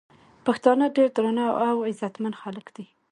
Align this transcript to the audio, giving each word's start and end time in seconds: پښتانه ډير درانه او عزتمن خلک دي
پښتانه 0.45 0.85
ډير 0.95 1.09
درانه 1.15 1.45
او 1.69 1.77
عزتمن 1.89 2.33
خلک 2.41 2.65
دي 2.75 2.85